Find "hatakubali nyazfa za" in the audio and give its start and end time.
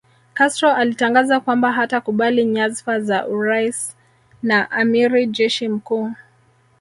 1.71-3.27